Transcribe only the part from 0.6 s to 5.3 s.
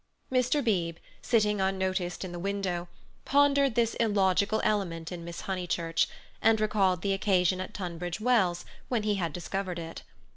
Beebe, sitting unnoticed in the window, pondered this illogical element in